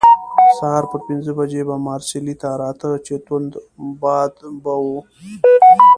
[0.57, 3.51] سهار پر پنځه بجې به مارسیلي ته راته، چې توند
[4.01, 4.99] باد به وو.